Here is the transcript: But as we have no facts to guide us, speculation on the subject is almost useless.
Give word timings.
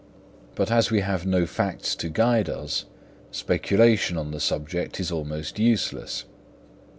But 0.55 0.71
as 0.71 0.89
we 0.89 1.01
have 1.01 1.27
no 1.27 1.45
facts 1.45 1.95
to 1.97 2.09
guide 2.09 2.49
us, 2.49 2.85
speculation 3.29 4.17
on 4.17 4.31
the 4.31 4.39
subject 4.39 4.99
is 4.99 5.11
almost 5.11 5.59
useless. 5.59 6.25